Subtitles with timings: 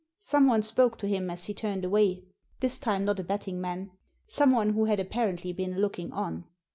[0.19, 2.23] Someone spoke to him as he turned away,
[2.59, 3.91] this time not a betting man;
[4.25, 6.45] someone who had apparently been looking on.